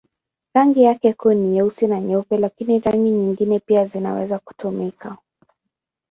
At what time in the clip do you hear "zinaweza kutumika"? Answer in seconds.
3.85-5.17